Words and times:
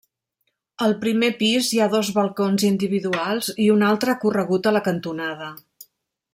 Al 0.85 0.95
primer 1.03 1.29
pis 1.41 1.69
hi 1.75 1.81
ha 1.81 1.89
dos 1.91 2.09
balcons 2.15 2.65
individuals 2.71 3.53
i 3.67 3.71
un 3.77 3.87
altre 3.91 4.19
corregut 4.25 4.71
a 4.73 4.77
la 4.79 4.85
cantonada. 4.91 5.55